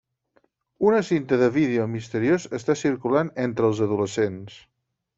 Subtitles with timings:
[0.91, 4.61] Una cinta de vídeo misteriós està circulant entre els adolescents.